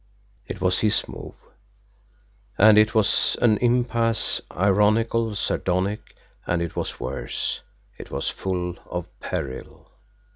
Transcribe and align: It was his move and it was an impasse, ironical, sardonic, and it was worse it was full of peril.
It 0.47 0.61
was 0.61 0.79
his 0.79 1.07
move 1.07 1.35
and 2.57 2.79
it 2.79 2.95
was 2.95 3.37
an 3.39 3.59
impasse, 3.59 4.41
ironical, 4.51 5.35
sardonic, 5.35 6.15
and 6.47 6.59
it 6.59 6.75
was 6.75 6.99
worse 6.99 7.61
it 7.99 8.09
was 8.09 8.27
full 8.27 8.77
of 8.87 9.07
peril. 9.19 9.91